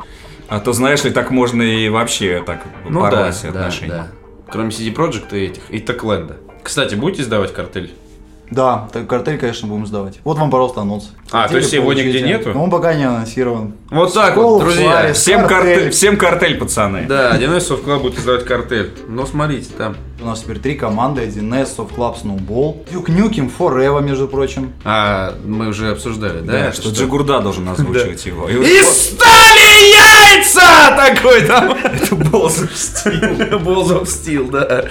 [0.52, 3.90] А то, знаешь ли, так можно и вообще так Ну да, порвать да, отношения.
[3.90, 4.06] да.
[4.50, 6.34] Кроме CD Projekt и этих, и Techland.
[6.62, 7.90] Кстати, будете сдавать картель?
[8.50, 10.20] Да, так картель, конечно, будем сдавать.
[10.24, 11.12] Вот вам, пожалуйста, анонс.
[11.30, 12.50] А, то есть его нигде нету?
[12.52, 13.72] Ну, он пока не анонсирован.
[13.88, 14.90] Вот так Школа, вот, друзья.
[14.90, 15.16] Фларис.
[15.16, 15.56] Всем Картель.
[15.74, 17.06] картель, всем картель, пацаны.
[17.08, 18.90] Да, 1С Soft Club будет издавать картель.
[19.08, 19.96] Но смотрите, там.
[20.20, 21.22] У нас теперь три команды.
[21.22, 22.84] 1С, Soft Club, Snowball.
[22.92, 24.74] Duke Nukem, Forever, между прочим.
[24.84, 26.52] А, мы уже обсуждали, да?
[26.52, 28.50] Да, это что Джигурда должен озвучивать его.
[28.50, 29.94] И стали
[30.32, 30.96] яйца!
[30.96, 31.72] Такой там.
[31.72, 33.12] это было запустил.
[33.12, 34.84] Balls of Steel, да.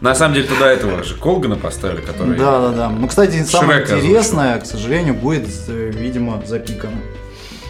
[0.00, 2.36] На самом деле туда этого же Колгана поставили, который...
[2.36, 2.88] Да, да, да.
[2.90, 6.98] Ну, кстати, самое Шрека интересное, к сожалению, будет, э, видимо, запикано.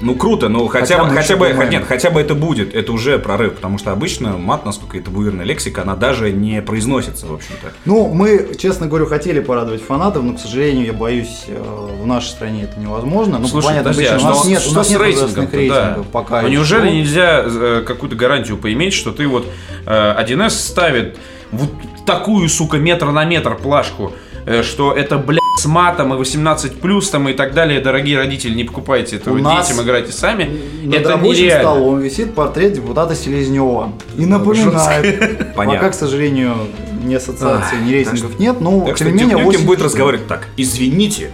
[0.00, 1.70] Ну круто, ну хотя, Хотя бы, хотя бы, думаем.
[1.70, 5.44] нет, хотя бы это будет, это уже прорыв, потому что обычно мат, насколько это буирная
[5.44, 7.72] лексика, она даже не произносится, в общем-то.
[7.87, 12.28] Ну, мы, честно говоря, хотели порадовать фанатов, но, к сожалению, я боюсь, э, в нашей
[12.28, 13.38] стране это невозможно.
[13.38, 15.00] Ну, Слушай, понятно, подожди, а причем у нас что, нет, что у нас с нет
[15.00, 16.42] рейтингом рейтингов пока.
[16.42, 16.56] Ну еще.
[16.56, 19.46] неужели нельзя э, какую-то гарантию поиметь, что ты вот
[19.87, 21.18] э, 1С ставит
[21.50, 21.70] вот
[22.04, 24.12] такую, сука, метр на метр плашку,
[24.44, 28.55] э, что это, блядь, с матом и 18 плюс там и так далее, дорогие родители,
[28.55, 30.61] не покупайте этого, У нас детям играйте сами.
[30.85, 31.71] Над это рабочим нереально.
[31.71, 33.92] столом висит портрет депутата Селезнева.
[34.19, 35.81] И напоминает, Понятно.
[35.81, 36.55] пока, к сожалению,
[37.03, 40.49] ни ассоциаций, ни рейтингов нет, но тем не менее Нюкем 8 будет разговаривать так.
[40.57, 41.31] Извините,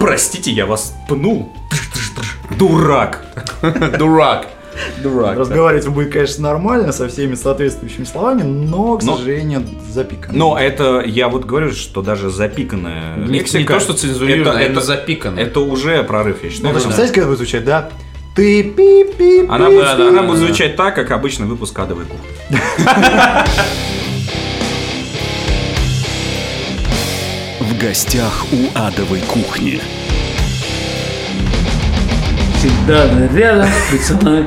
[0.00, 1.52] простите, я вас пнул.
[2.58, 3.24] Дурак.
[3.98, 4.48] Дурак.
[5.02, 5.36] Дурак.
[5.38, 10.36] Разговаривать он будет, конечно, нормально, со всеми соответствующими словами, но, к Но- сожалению, запикан.
[10.36, 13.58] Но это, я вот говорю, что даже запиканная Не- лексика...
[13.58, 15.42] не то, что цензурировано, это, а это, запиканное.
[15.44, 16.74] это уже прорыв, я Ну, считаю.
[16.74, 17.88] представляете, как это будет звучать, да?
[18.34, 22.58] Ты пи пи Она, да, да, она будет звучать так, как обычно выпуск адовой кухни.
[27.60, 29.80] В гостях у адовой кухни.
[32.58, 34.44] Всегда ты рядом, будь со мной,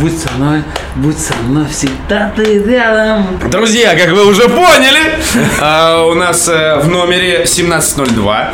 [0.00, 0.62] будь со мной,
[0.94, 3.26] будь со мной, всегда ты рядом.
[3.50, 5.18] Друзья, как вы уже поняли,
[5.60, 8.50] а, у нас э, в номере 1702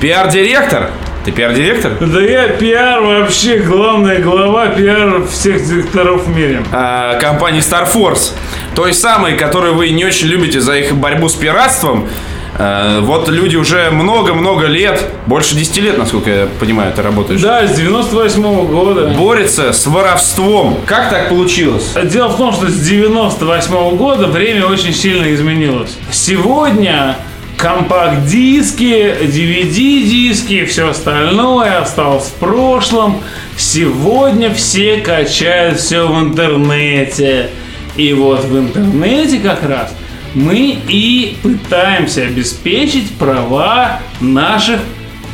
[0.00, 0.90] пиар-директор.
[1.24, 1.92] Ты пиар-директор?
[2.00, 6.60] Да я пиар вообще, главная глава пиар всех директоров в мире.
[6.72, 8.32] А, компании Star Force.
[8.74, 12.08] Той самой, которую вы не очень любите за их борьбу с пиратством.
[12.56, 17.40] А, Вот люди уже много-много лет, больше 10 лет, насколько я понимаю, ты работаешь.
[17.40, 19.08] Да, с 98 года.
[19.16, 20.78] Борется с воровством.
[20.86, 21.94] Как так получилось?
[22.04, 25.96] Дело в том, что с 98 года время очень сильно изменилось.
[26.10, 27.16] Сегодня
[27.56, 33.20] компакт-диски, DVD-диски, все остальное осталось в прошлом.
[33.56, 37.50] Сегодня все качают все в интернете.
[37.96, 39.92] И вот в интернете как раз
[40.38, 44.80] мы и пытаемся обеспечить права наших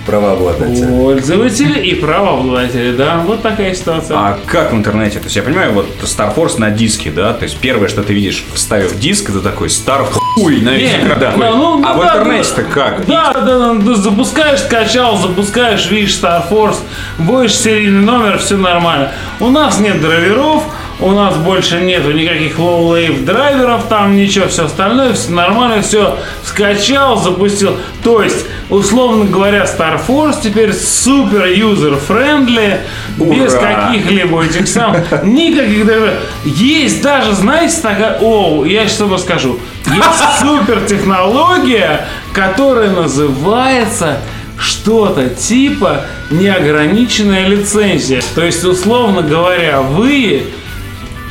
[0.07, 0.87] Правообладатель.
[0.87, 2.93] пользователей и правообладателей.
[2.93, 4.17] Да, вот такая ситуация.
[4.17, 5.19] А как в интернете?
[5.19, 7.33] То есть я понимаю, вот Star Force на диске, да?
[7.33, 11.19] То есть первое, что ты видишь, вставив диск, это такой Star хуй на весь экран.
[11.19, 12.69] да, ну, а ну, в да, интернете-то да.
[12.69, 13.07] как?
[13.07, 16.79] Да, да, да, да, запускаешь, скачал, запускаешь, видишь Star Force,
[17.19, 19.11] будешь серийный номер, все нормально.
[19.41, 20.65] У нас нет драйверов,
[21.01, 27.17] у нас больше нету никаких low-level драйверов, там ничего, все остальное, все нормально, все скачал,
[27.19, 27.77] запустил.
[28.03, 32.81] То есть, условно говоря, Star Force теперь супер user-friendly,
[33.19, 36.15] без каких-либо этих сам, никаких драйверов.
[36.45, 44.19] Есть даже, знаете, такая, о, я сейчас вам скажу, есть супер технология, которая называется
[44.57, 48.23] что-то типа неограниченная лицензия.
[48.35, 50.45] То есть, условно говоря, вы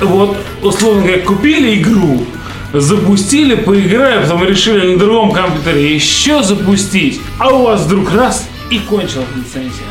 [0.01, 2.25] вот, условно говоря, купили игру,
[2.73, 8.79] запустили, поиграли, потом решили на другом компьютере еще запустить, а у вас вдруг раз и
[8.79, 9.85] кончилась лицензия.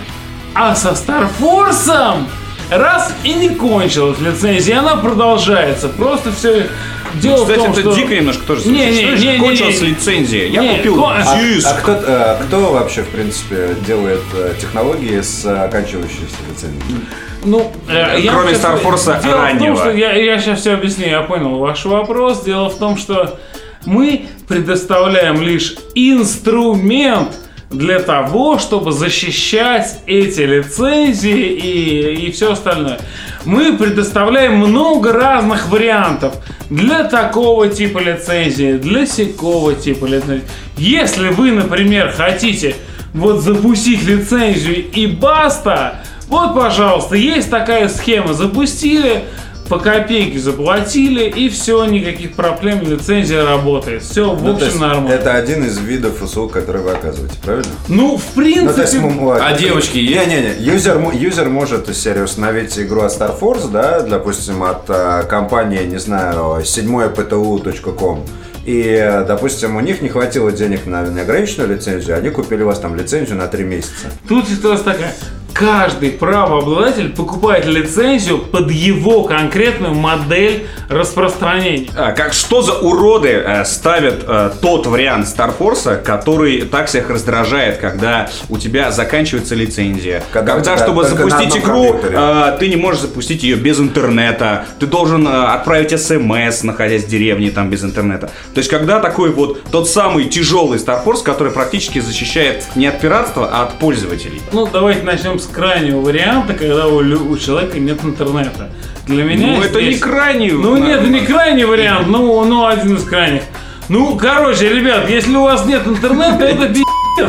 [0.54, 2.24] А со Star Force
[2.70, 5.88] раз и не кончилась лицензия, она продолжается.
[5.88, 6.68] Просто все
[7.14, 7.94] дело Кстати, в том, это что...
[7.94, 8.68] дико немножко тоже.
[8.68, 9.88] Не, не, Что не, не, кончилась не.
[9.88, 10.46] лицензия.
[10.48, 11.66] Я Не, купил кон- А, диск.
[11.68, 17.00] а кто, э, кто вообще, в принципе, делает э, технологии с э, оканчивающейся лицензией?
[17.44, 19.74] Ну, э, я Кроме Star Force Дело раннего.
[19.74, 22.44] в том, что я, я сейчас все объясню, я понял ваш вопрос.
[22.44, 23.38] Дело в том, что
[23.84, 27.36] мы предоставляем лишь инструмент
[27.70, 33.00] для того, чтобы защищать эти лицензии и, и все остальное.
[33.44, 36.34] Мы предоставляем много разных вариантов
[36.70, 40.44] для такого типа лицензии, для сякого типа лицензии.
[40.76, 42.76] Если вы, например, хотите
[43.14, 46.01] вот запустить лицензию и баста,
[46.32, 48.32] вот, пожалуйста, есть такая схема.
[48.34, 49.24] Запустили,
[49.68, 54.02] по копейке заплатили, и все, никаких проблем, лицензия работает.
[54.02, 55.08] Все, в Ну, общем, нормально.
[55.14, 57.70] Это один из видов услуг, которые вы оказываете, правильно?
[57.88, 58.66] Ну, в принципе...
[58.66, 60.26] Ну, то есть, м- м- А девочки есть?
[60.26, 65.22] Не-не-не, юзер, юзер может из серии установить игру от Star Force, да, допустим, от э,
[65.28, 68.24] компании, не знаю, 7ptu.com.
[68.64, 72.94] И, допустим, у них не хватило денег на неограниченную лицензию, они купили у вас там
[72.94, 74.06] лицензию на 3 месяца.
[74.28, 75.14] Тут ситуация такая.
[75.52, 81.88] Каждый правообладатель покупает лицензию под его конкретную модель распространения.
[81.96, 85.26] А, как что за уроды э, ставят э, тот вариант
[85.58, 90.22] Force, который так всех раздражает, когда у тебя заканчивается лицензия.
[90.32, 94.66] Когда Когда, тебя чтобы запустить игру, э, ты не можешь запустить ее без интернета.
[94.78, 98.30] Ты должен э, отправить смс, находясь в деревне там без интернета.
[98.54, 103.00] То есть, когда такой вот тот самый тяжелый Star Force, который практически защищает не от
[103.00, 104.40] пиратства, а от пользователей.
[104.52, 108.70] Ну, давайте начнем с крайнего варианта, когда у, у человека нет интернета.
[109.06, 110.50] Для меня Ну, это здесь- не крайний.
[110.52, 113.42] Ну нет, не крайний вариант, ну, ну один из крайних.
[113.88, 117.28] Ну, короче, ребят, если у вас нет интернета, это пи***ц.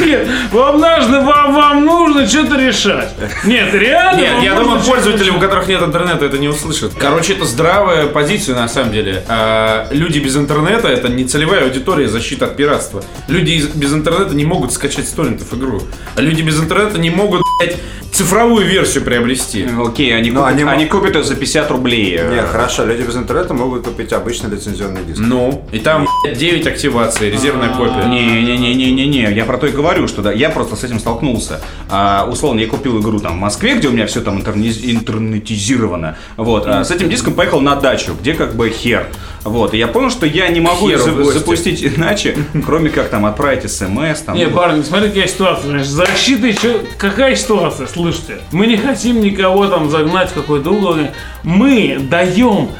[0.00, 3.10] Нет, вам нужно, вам, вам нужно что-то решать.
[3.44, 4.20] Нет, реально.
[4.20, 6.92] Нет, я думаю, пользователи, у которых нет интернета, это не услышат.
[6.98, 9.24] Короче, это здравая позиция на самом деле.
[9.28, 13.02] А, люди без интернета это не целевая аудитория защиты от пиратства.
[13.28, 15.82] Люди без интернета не могут скачать с торрентов игру.
[16.16, 17.76] А люди без интернета не могут блядь,
[18.12, 19.66] цифровую версию приобрести.
[19.78, 22.18] Окей, они, Ну, купят, они они, купят ее за 50 рублей.
[22.30, 25.20] Не, хорошо, люди без интернета могут купить обычный лицензионный диск.
[25.20, 28.04] Ну, и там 9 активаций, резервная копия.
[28.06, 31.60] Не-не-не-не-не, я про то и говорю, что да, я просто с этим столкнулся.
[31.88, 36.16] А, условно, я купил игру там в Москве, где у меня все там интернетизировано.
[36.36, 39.06] Вот, а с этим диском поехал на дачу, где как бы хер.
[39.44, 43.26] Вот, и я понял, что я не могу Херу за- запустить иначе, кроме как там
[43.26, 44.20] отправить смс.
[44.24, 45.68] Там, Не, парни, смотри, какая ситуация.
[45.70, 47.86] Значит, защита чё- Какая ситуация?
[48.12, 50.96] Слышите, мы не хотим никого там загнать в какой-то угол.
[51.42, 52.70] Мы даем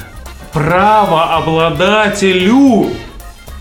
[0.53, 2.91] право обладателю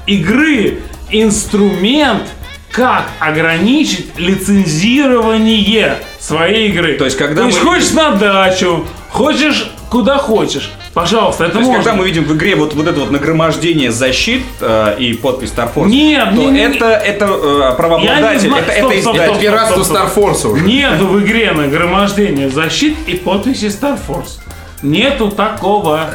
[0.06, 0.80] игры
[1.10, 2.24] инструмент,
[2.72, 6.94] как ограничить лицензирование своей игры.
[6.94, 10.72] То есть, когда есть, мы- хочешь на дачу, хочешь куда хочешь.
[10.94, 11.84] Пожалуйста, это То есть, можно.
[11.84, 15.70] когда мы видим в игре вот, вот это вот нагромождение защит э, и подпись Star
[15.74, 18.64] Force, Нет, то не- не- это, это э, Я не правообладатель, знаю.
[18.66, 19.24] это, Стоп, это издатель.
[19.30, 19.40] стоп.
[19.42, 20.64] Пиратство Старфорса уже.
[20.66, 24.40] Нету в игре нагромождения защит и подписи Star Force.
[24.82, 26.10] Нету такого.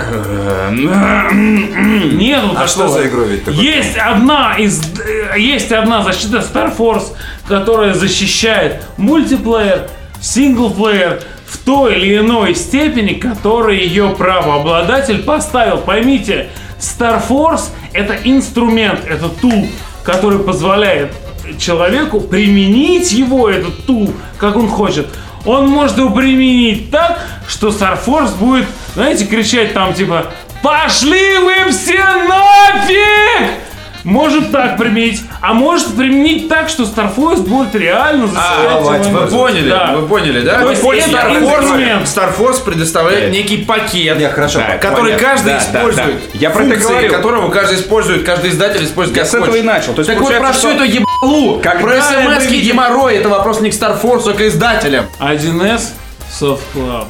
[1.32, 2.60] Нету такого.
[2.62, 3.60] А что за игру ведь такое?
[3.62, 7.12] Есть одна из э, есть одна защита Star Force,
[7.48, 9.88] которая защищает мультиплеер,
[10.20, 11.22] синглплеер
[11.56, 15.78] в той или иной степени, которой ее правообладатель поставил.
[15.78, 19.66] Поймите, Star Force это инструмент, это тул,
[20.04, 21.12] который позволяет
[21.58, 25.08] человеку применить его, этот тул, как он хочет.
[25.44, 30.26] Он может его применить так, что Star Force будет, знаете, кричать там типа
[30.62, 33.65] «Пошли вы все нафиг!»
[34.06, 39.18] Может так применить, а может применить так, что Star Force будет реально А, засылать его.
[39.18, 39.94] вы поняли, Да.
[39.96, 40.60] вы поняли, да?
[40.60, 41.40] То есть это Star.
[41.42, 45.26] Force, Star Force предоставляет некий пакет, Не, хорошо, Да, который понятно.
[45.28, 46.20] каждый Да, да, использует.
[46.32, 46.38] да.
[46.38, 47.10] Я про это говорю.
[47.10, 49.92] которого каждый использует, каждый издатель использует Я как с этого и начал.
[49.92, 53.60] То есть так вот про что- эту ебалу, Когда про смс видим- геморрой, это вопрос
[53.60, 55.06] не к Star Force, а к издателям.
[55.18, 55.94] 1С
[56.40, 57.06] Soft Club.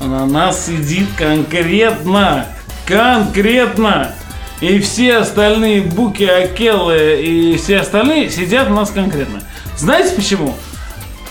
[0.00, 2.46] На нас сидит конкретно,
[2.84, 4.12] конкретно.
[4.60, 9.42] И все остальные Буки, Акеллы и все остальные сидят у нас конкретно.
[9.76, 10.54] Знаете почему?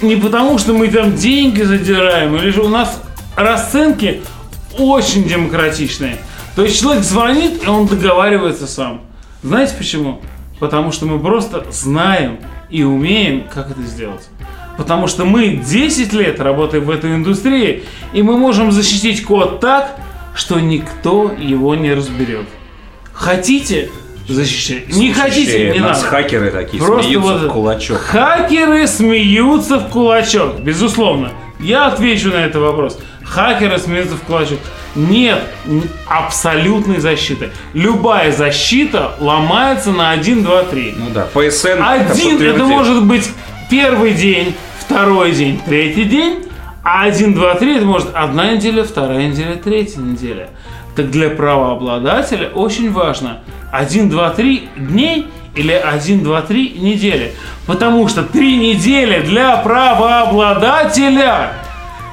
[0.02, 3.02] Не потому, что мы там деньги задираем, или же у нас
[3.36, 4.22] расценки
[4.78, 6.18] очень демократичные.
[6.56, 9.02] То есть человек звонит, и он договаривается сам.
[9.42, 10.22] Знаете почему?
[10.60, 14.30] Потому что мы просто знаем и умеем, как это сделать.
[14.78, 17.84] Потому что мы 10 лет работаем в этой индустрии,
[18.14, 19.98] и мы можем защитить код так,
[20.36, 22.46] что никто его не разберет.
[23.16, 23.90] Хотите
[24.28, 24.90] защищать?
[24.90, 26.10] Не хотите, не нас надо.
[26.10, 27.98] хакеры такие Просто смеются вот в кулачок.
[27.98, 31.32] Хакеры смеются в кулачок, безусловно.
[31.60, 33.00] Я отвечу на этот вопрос.
[33.24, 34.60] Хакеры смеются в кулачок.
[34.96, 35.42] Нет
[36.08, 37.52] абсолютной защиты.
[37.74, 40.96] Любая защита ломается на 1, 2, 3.
[40.98, 41.82] Ну да, PSN.
[41.82, 42.68] Один это подтвердил.
[42.68, 43.30] может быть
[43.70, 46.46] первый день, второй день, третий день,
[46.84, 50.50] а один, два, три это может одна неделя, вторая неделя, третья неделя.
[50.96, 53.40] Так для правообладателя очень важно
[53.72, 57.34] 1, 2, 3 дней или 1, 2, 3 недели.
[57.68, 61.52] Потому что 3 недели для правообладателя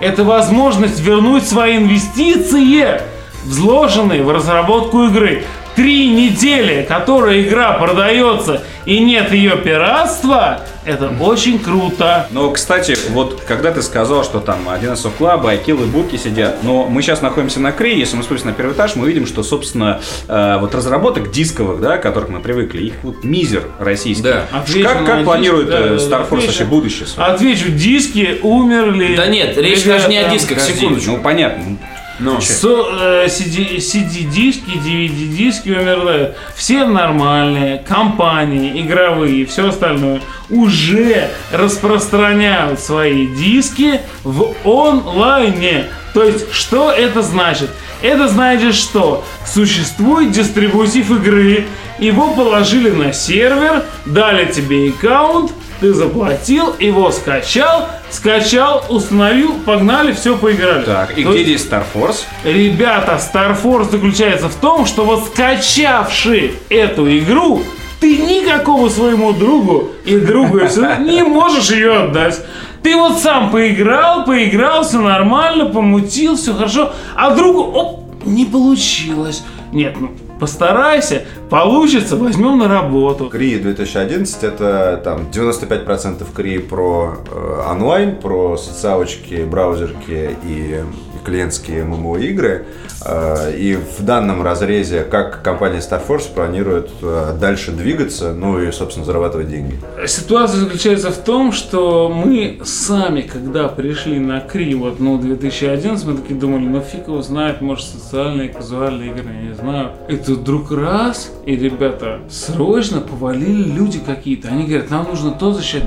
[0.01, 3.01] это возможность вернуть свои инвестиции,
[3.45, 5.45] взложенные в разработку игры.
[5.75, 12.27] Три недели, которая игра продается и нет ее пиратства, это очень круто.
[12.31, 16.87] Но, кстати, вот когда ты сказал, что там 11 Club, Айкил и Буки сидят, но
[16.87, 20.01] мы сейчас находимся на Крее, если мы спустимся на первый этаж, мы видим, что, собственно,
[20.29, 24.25] э, вот разработок дисковых, да, к которым мы привыкли, их вот мизер российский.
[24.25, 24.47] Да.
[24.51, 27.33] Отвечу Как, как диск, планирует да, э, да, Star Force вообще будущее свое?
[27.33, 29.15] Отвечу, диски умерли.
[29.15, 31.13] Да нет, речь даже не о дисках, секундочку.
[31.13, 31.79] Ну, понятно.
[32.23, 36.35] Ну, Со- э, CD, CD-диски, DVD-диски умерли.
[36.55, 45.87] Все нормальные компании, игровые и все остальное уже распространяют свои диски в онлайне.
[46.15, 47.71] То есть, что это значит?
[48.03, 51.67] Это значит, что существует дистрибутив игры,
[51.99, 60.37] его положили на сервер, дали тебе аккаунт, ты заплатил, его скачал, скачал, установил, погнали, все
[60.37, 60.85] поиграли.
[60.85, 62.23] Так, и То где есть- здесь Star Force?
[62.45, 67.63] Ребята, Star Force заключается в том, что вот скачавший эту игру,
[67.99, 70.61] ты никакому своему другу и другу
[71.01, 72.41] не можешь ее отдать.
[72.85, 79.43] Ты вот сам поиграл, поиграл, все нормально, помутил, все хорошо, а другу, оп, не получилось.
[79.73, 83.29] Нет, ну, постарайся, получится, возьмем на работу.
[83.29, 90.81] Крии 2011 это там 95% Крии про э, онлайн, про социалочки, браузерки и
[91.25, 92.67] клиентские ММО-игры.
[93.05, 98.71] Э, И в данном разрезе, как компания Star Force планирует э, дальше двигаться, ну и,
[98.73, 99.79] собственно, зарабатывать деньги.
[100.07, 106.17] Ситуация заключается в том, что мы сами, когда пришли на Кри, вот, ну, 2011, мы
[106.19, 109.91] такие думали, ну, фиг его знает, может, социальные, казуальные игры, я не знаю.
[110.09, 114.49] И тут вдруг раз, и ребята срочно повалили люди какие-то.
[114.49, 115.83] Они говорят, нам нужно то защищать.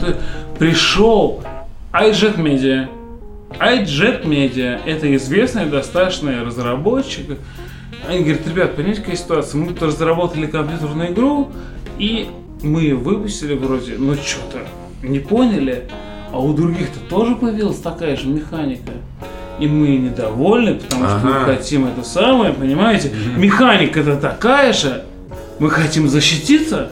[0.60, 1.42] Пришел
[1.94, 2.88] iJet Media.
[3.60, 7.38] iJet Media– это известный достаточно разработчик.
[8.08, 9.60] Они говорят, ребят, понимаете, какая ситуация?
[9.62, 11.52] Мы тут разработали компьютерную игру,
[11.98, 12.28] и
[12.62, 14.60] мы ее выпустили вроде, но что-то
[15.02, 15.86] не поняли,
[16.32, 18.92] а у других-то тоже появилась такая же механика.
[19.60, 21.56] И мы недовольны, потому что мы Ага.
[21.56, 23.12] хотим это самое, понимаете?
[23.38, 25.06] Механика-то такая же.
[25.60, 26.92] Мы хотим защититься.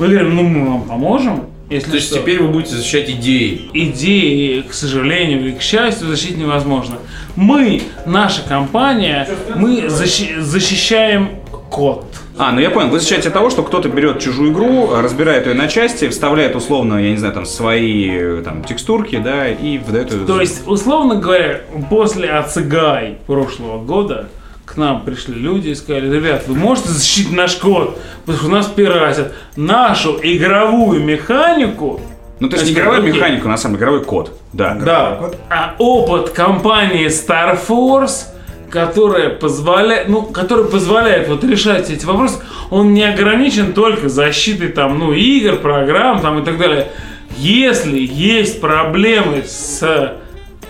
[0.00, 1.44] Мы говорим, ну мы вам поможем.
[1.74, 2.18] Если То есть что.
[2.20, 3.68] теперь вы будете защищать идеи.
[3.74, 6.98] идеи, к сожалению или к счастью, защитить невозможно.
[7.34, 11.30] Мы, наша компания, мы защи- защищаем
[11.70, 12.06] код.
[12.38, 15.54] А, ну я понял, вы защищаете от того, что кто-то берет чужую игру, разбирает ее
[15.54, 20.26] на части, вставляет условно, я не знаю, там свои там текстурки, да, и выдает ее.
[20.26, 21.60] То есть, условно говоря,
[21.90, 24.28] после Ацигай прошлого года
[24.64, 28.50] к нам пришли люди и сказали, ребят, вы можете защитить наш код, потому что у
[28.50, 32.00] нас пиратят нашу игровую механику.
[32.40, 33.12] Ну, то есть не окей.
[33.12, 34.38] механику, на самом деле, игровой код.
[34.52, 34.74] Да.
[34.74, 35.30] Да.
[35.50, 38.26] А опыт компании Star Force,
[38.70, 42.40] которая позволяет, ну, который позволяет вот решать эти вопросы,
[42.70, 46.88] он не ограничен только защитой там, ну, игр, программ там и так далее.
[47.36, 50.14] Если есть проблемы с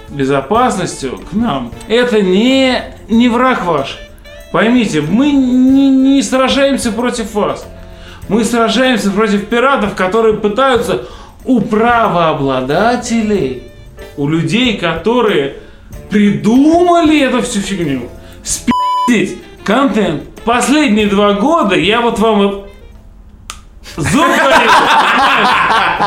[0.08, 3.98] безопасностью к нам, это не, не враг ваш.
[4.52, 7.66] Поймите, мы не, не сражаемся против вас.
[8.28, 11.06] Мы сражаемся против пиратов, которые пытаются
[11.44, 13.64] у правообладателей,
[14.16, 15.56] у людей, которые
[16.08, 18.08] придумали эту всю фигню,
[18.42, 20.22] спиздить контент.
[20.44, 22.63] Последние два года я вот вам
[23.96, 24.26] зуб?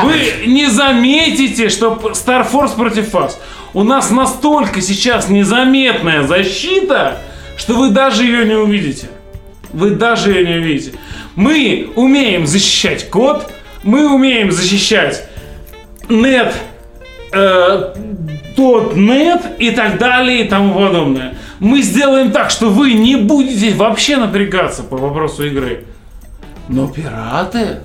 [0.03, 3.39] Вы не заметите, что Star Force против вас.
[3.73, 7.19] У нас настолько сейчас незаметная защита,
[7.57, 9.09] что вы даже ее не увидите.
[9.73, 10.97] Вы даже ее не увидите.
[11.35, 13.51] Мы умеем защищать код,
[13.83, 15.27] мы умеем защищать
[16.09, 16.53] нет,
[17.33, 17.93] э,
[18.55, 21.37] тот нет и так далее и тому подобное.
[21.59, 25.85] Мы сделаем так, что вы не будете вообще напрягаться по вопросу игры.
[26.69, 27.79] Но пираты,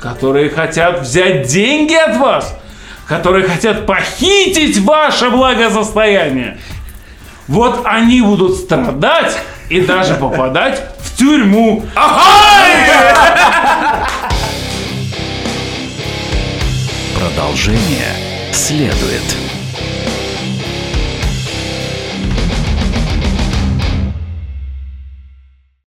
[0.00, 2.58] которые хотят взять деньги от вас,
[3.06, 6.58] которые хотят похитить ваше благосостояние,
[7.46, 9.36] вот они будут страдать
[9.68, 11.84] и даже попадать в тюрьму.
[17.16, 19.51] Продолжение следует.